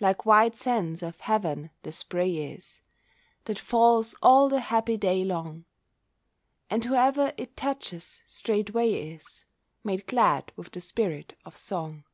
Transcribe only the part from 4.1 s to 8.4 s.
all the happy day long, And whoever it touches